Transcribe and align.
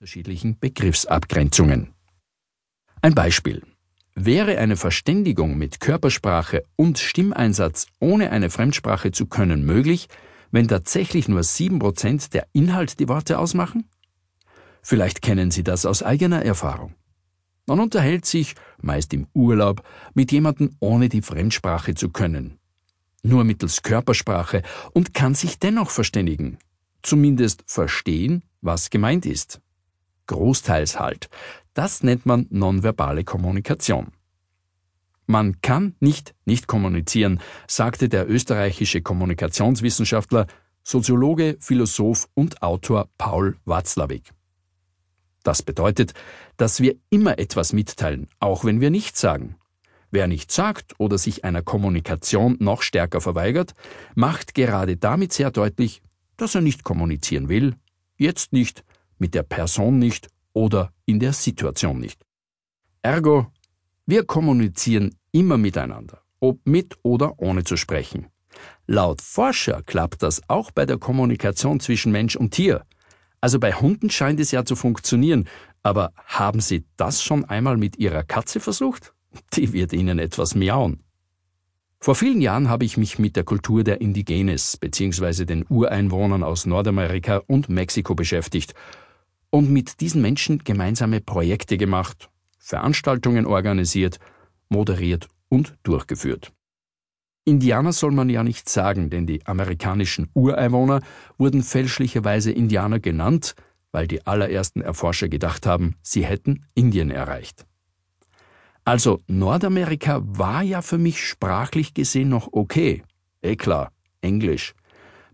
unterschiedlichen 0.00 0.58
Begriffsabgrenzungen. 0.58 1.92
Ein 3.02 3.14
Beispiel. 3.14 3.62
Wäre 4.14 4.56
eine 4.56 4.76
Verständigung 4.76 5.58
mit 5.58 5.78
Körpersprache 5.78 6.64
und 6.74 6.98
Stimmeinsatz 6.98 7.86
ohne 7.98 8.30
eine 8.30 8.48
Fremdsprache 8.48 9.12
zu 9.12 9.26
können 9.26 9.66
möglich, 9.66 10.08
wenn 10.52 10.68
tatsächlich 10.68 11.28
nur 11.28 11.42
7% 11.42 12.30
der 12.30 12.46
Inhalt 12.54 12.98
die 12.98 13.08
Worte 13.10 13.38
ausmachen? 13.38 13.90
Vielleicht 14.80 15.20
kennen 15.20 15.50
Sie 15.50 15.64
das 15.64 15.84
aus 15.84 16.02
eigener 16.02 16.46
Erfahrung. 16.46 16.94
Man 17.66 17.78
unterhält 17.78 18.24
sich, 18.24 18.54
meist 18.80 19.12
im 19.12 19.26
Urlaub, 19.34 19.82
mit 20.14 20.32
jemandem 20.32 20.76
ohne 20.80 21.10
die 21.10 21.20
Fremdsprache 21.20 21.94
zu 21.94 22.08
können. 22.08 22.58
Nur 23.22 23.44
mittels 23.44 23.82
Körpersprache 23.82 24.62
und 24.94 25.12
kann 25.12 25.34
sich 25.34 25.58
dennoch 25.58 25.90
verständigen. 25.90 26.56
Zumindest 27.02 27.64
verstehen, 27.66 28.42
was 28.62 28.88
gemeint 28.88 29.26
ist. 29.26 29.60
Großteils 30.30 31.00
halt. 31.00 31.28
Das 31.74 32.04
nennt 32.04 32.24
man 32.24 32.46
nonverbale 32.50 33.24
Kommunikation. 33.24 34.12
Man 35.26 35.60
kann 35.60 35.96
nicht 35.98 36.34
nicht 36.44 36.68
kommunizieren, 36.68 37.40
sagte 37.66 38.08
der 38.08 38.30
österreichische 38.30 39.02
Kommunikationswissenschaftler, 39.02 40.46
Soziologe, 40.84 41.56
Philosoph 41.58 42.28
und 42.34 42.62
Autor 42.62 43.08
Paul 43.18 43.56
Watzlawick. 43.64 44.30
Das 45.42 45.62
bedeutet, 45.62 46.14
dass 46.56 46.80
wir 46.80 46.94
immer 47.10 47.40
etwas 47.40 47.72
mitteilen, 47.72 48.28
auch 48.38 48.64
wenn 48.64 48.80
wir 48.80 48.90
nichts 48.90 49.20
sagen. 49.20 49.56
Wer 50.12 50.28
nichts 50.28 50.54
sagt 50.54 50.94
oder 50.98 51.18
sich 51.18 51.44
einer 51.44 51.62
Kommunikation 51.62 52.56
noch 52.60 52.82
stärker 52.82 53.20
verweigert, 53.20 53.74
macht 54.14 54.54
gerade 54.54 54.96
damit 54.96 55.32
sehr 55.32 55.50
deutlich, 55.50 56.02
dass 56.36 56.54
er 56.54 56.60
nicht 56.60 56.84
kommunizieren 56.84 57.48
will, 57.48 57.74
jetzt 58.16 58.52
nicht, 58.52 58.84
mit 59.20 59.34
der 59.34 59.44
Person 59.44 59.98
nicht 59.98 60.28
oder 60.52 60.92
in 61.06 61.20
der 61.20 61.32
Situation 61.32 62.00
nicht. 62.00 62.24
Ergo, 63.02 63.46
wir 64.06 64.24
kommunizieren 64.24 65.14
immer 65.32 65.56
miteinander, 65.56 66.22
ob 66.40 66.58
mit 66.66 66.98
oder 67.02 67.38
ohne 67.38 67.62
zu 67.64 67.76
sprechen. 67.76 68.26
Laut 68.86 69.22
Forscher 69.22 69.82
klappt 69.84 70.22
das 70.22 70.42
auch 70.48 70.70
bei 70.72 70.84
der 70.84 70.98
Kommunikation 70.98 71.78
zwischen 71.78 72.10
Mensch 72.10 72.34
und 72.34 72.50
Tier. 72.50 72.84
Also 73.40 73.60
bei 73.60 73.72
Hunden 73.72 74.10
scheint 74.10 74.40
es 74.40 74.50
ja 74.50 74.64
zu 74.64 74.76
funktionieren, 74.76 75.48
aber 75.82 76.12
haben 76.26 76.60
Sie 76.60 76.84
das 76.96 77.22
schon 77.22 77.44
einmal 77.44 77.76
mit 77.76 77.96
Ihrer 77.98 78.22
Katze 78.22 78.60
versucht? 78.60 79.14
Die 79.54 79.72
wird 79.72 79.92
Ihnen 79.92 80.18
etwas 80.18 80.54
miauen. 80.54 81.04
Vor 82.00 82.14
vielen 82.14 82.40
Jahren 82.40 82.68
habe 82.68 82.84
ich 82.84 82.96
mich 82.96 83.18
mit 83.18 83.36
der 83.36 83.44
Kultur 83.44 83.84
der 83.84 84.00
Indigenes 84.00 84.76
bzw. 84.76 85.44
den 85.44 85.64
Ureinwohnern 85.68 86.42
aus 86.42 86.66
Nordamerika 86.66 87.42
und 87.46 87.68
Mexiko 87.68 88.14
beschäftigt 88.14 88.74
und 89.50 89.70
mit 89.70 90.00
diesen 90.00 90.22
Menschen 90.22 90.58
gemeinsame 90.64 91.20
Projekte 91.20 91.76
gemacht, 91.76 92.30
Veranstaltungen 92.58 93.46
organisiert, 93.46 94.18
moderiert 94.68 95.28
und 95.48 95.76
durchgeführt. 95.82 96.52
Indianer 97.44 97.92
soll 97.92 98.12
man 98.12 98.28
ja 98.28 98.44
nicht 98.44 98.68
sagen, 98.68 99.10
denn 99.10 99.26
die 99.26 99.44
amerikanischen 99.46 100.28
Ureinwohner 100.34 101.00
wurden 101.38 101.62
fälschlicherweise 101.62 102.52
Indianer 102.52 103.00
genannt, 103.00 103.54
weil 103.92 104.06
die 104.06 104.24
allerersten 104.26 104.82
Erforscher 104.82 105.28
gedacht 105.28 105.66
haben, 105.66 105.96
sie 106.02 106.24
hätten 106.24 106.66
Indien 106.74 107.10
erreicht. 107.10 107.66
Also 108.84 109.20
Nordamerika 109.26 110.20
war 110.22 110.62
ja 110.62 110.82
für 110.82 110.98
mich 110.98 111.26
sprachlich 111.26 111.94
gesehen 111.94 112.28
noch 112.28 112.48
okay. 112.52 113.02
Eh 113.42 113.56
klar, 113.56 113.92
Englisch. 114.20 114.74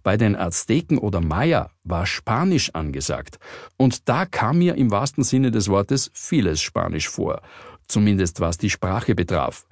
Bei 0.06 0.16
den 0.16 0.36
Azteken 0.36 0.98
oder 0.98 1.20
Maya 1.20 1.72
war 1.82 2.06
Spanisch 2.06 2.72
angesagt. 2.72 3.40
Und 3.76 4.08
da 4.08 4.24
kam 4.24 4.58
mir 4.58 4.76
im 4.76 4.92
wahrsten 4.92 5.24
Sinne 5.24 5.50
des 5.50 5.66
Wortes 5.66 6.12
vieles 6.14 6.60
Spanisch 6.60 7.08
vor. 7.08 7.42
Zumindest 7.88 8.38
was 8.38 8.56
die 8.56 8.70
Sprache 8.70 9.16
betraf. 9.16 9.66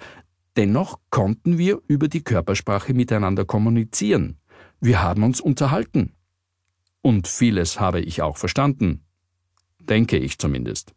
Dennoch 0.56 0.98
konnten 1.10 1.56
wir 1.56 1.80
über 1.86 2.08
die 2.08 2.24
Körpersprache 2.24 2.94
miteinander 2.94 3.44
kommunizieren. 3.44 4.40
Wir 4.80 5.04
haben 5.04 5.22
uns 5.22 5.40
unterhalten. 5.40 6.14
Und 7.00 7.28
vieles 7.28 7.78
habe 7.78 8.00
ich 8.00 8.20
auch 8.20 8.36
verstanden. 8.36 9.04
Denke 9.78 10.16
ich 10.16 10.38
zumindest. 10.38 10.94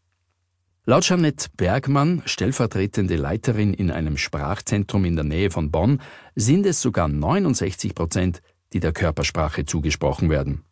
Laut 0.84 1.04
Jeanette 1.04 1.50
Bergmann, 1.56 2.24
stellvertretende 2.26 3.18
Leiterin 3.18 3.76
in 3.76 3.92
einem 3.92 4.18
Sprachzentrum 4.18 5.06
in 5.06 5.16
der 5.16 5.26
Nähe 5.26 5.52
von 5.52 5.70
Bonn, 5.70 6.02
sind 6.34 6.66
es 6.66 6.82
sogar 6.82 7.08
69 7.08 7.94
Prozent, 7.94 8.42
die 8.74 8.80
der 8.80 8.94
Körpersprache 8.94 9.66
zugesprochen 9.66 10.30
werden. 10.30 10.64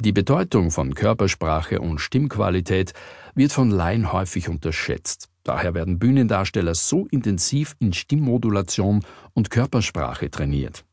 Die 0.00 0.12
Bedeutung 0.12 0.70
von 0.70 0.94
Körpersprache 0.94 1.80
und 1.80 1.98
Stimmqualität 1.98 2.92
wird 3.34 3.52
von 3.52 3.70
Laien 3.70 4.12
häufig 4.12 4.48
unterschätzt. 4.48 5.28
Daher 5.42 5.74
werden 5.74 5.98
Bühnendarsteller 5.98 6.74
so 6.74 7.06
intensiv 7.10 7.74
in 7.80 7.92
Stimmmodulation 7.92 9.04
und 9.34 9.50
Körpersprache 9.50 10.30
trainiert. 10.30 10.84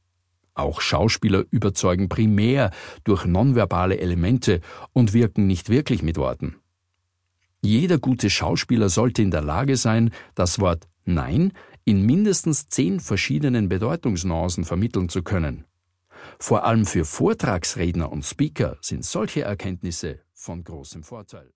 Auch 0.55 0.81
Schauspieler 0.81 1.43
überzeugen 1.51 2.09
primär 2.09 2.71
durch 3.03 3.25
nonverbale 3.25 3.99
Elemente 3.99 4.61
und 4.93 5.13
wirken 5.13 5.45
nicht 5.45 5.69
wirklich 5.69 6.01
mit 6.01 6.17
Worten. 6.17 6.55
Jeder 7.61 7.99
gute 7.99 8.29
Schauspieler 8.29 8.89
sollte 8.89 9.21
in 9.21 9.31
der 9.31 9.41
Lage 9.41 9.75
sein, 9.75 10.11
das 10.33 10.59
Wort 10.59 10.87
Nein 11.03 11.51
in 11.83 12.05
mindestens 12.05 12.69
zehn 12.69 12.99
verschiedenen 12.99 13.69
Bedeutungsnuancen 13.69 14.63
vermitteln 14.63 15.09
zu 15.09 15.21
können. 15.21 15.65
Vor 16.39 16.63
allem 16.63 16.85
für 16.85 17.05
Vortragsredner 17.05 18.11
und 18.11 18.23
Speaker 18.23 18.77
sind 18.81 19.05
solche 19.05 19.41
Erkenntnisse 19.41 20.19
von 20.33 20.63
großem 20.63 21.03
Vorteil. 21.03 21.51